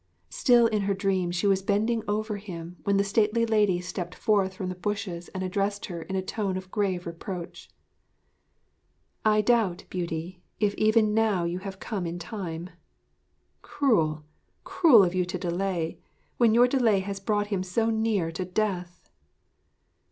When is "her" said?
0.89-0.95, 5.85-6.01